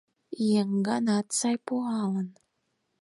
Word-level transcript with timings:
Еҥганат 0.59 1.27
сай 1.39 1.55
пуалын. 1.65 2.27